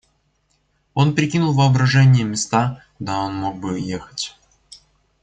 Он 0.95 1.13
прикинул 1.13 1.53
воображением 1.53 2.31
места, 2.31 2.83
куда 2.97 3.19
он 3.19 3.35
мог 3.35 3.59
бы 3.59 3.79
ехать. 3.79 4.35